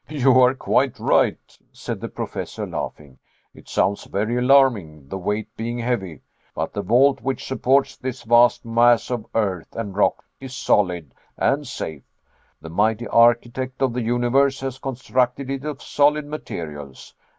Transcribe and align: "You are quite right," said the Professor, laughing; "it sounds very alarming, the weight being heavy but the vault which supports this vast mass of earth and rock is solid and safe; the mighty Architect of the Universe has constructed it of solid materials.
"You 0.09 0.31
are 0.39 0.55
quite 0.55 0.97
right," 0.97 1.55
said 1.71 2.01
the 2.01 2.07
Professor, 2.09 2.65
laughing; 2.65 3.19
"it 3.53 3.69
sounds 3.69 4.05
very 4.05 4.35
alarming, 4.37 5.07
the 5.09 5.17
weight 5.19 5.55
being 5.55 5.77
heavy 5.77 6.23
but 6.55 6.73
the 6.73 6.81
vault 6.81 7.21
which 7.21 7.45
supports 7.45 7.97
this 7.97 8.23
vast 8.23 8.65
mass 8.65 9.11
of 9.11 9.27
earth 9.35 9.75
and 9.75 9.95
rock 9.95 10.25
is 10.39 10.55
solid 10.55 11.13
and 11.37 11.67
safe; 11.67 12.01
the 12.59 12.69
mighty 12.71 13.07
Architect 13.09 13.83
of 13.83 13.93
the 13.93 14.01
Universe 14.01 14.59
has 14.61 14.79
constructed 14.79 15.51
it 15.51 15.63
of 15.63 15.83
solid 15.83 16.25
materials. 16.25 17.13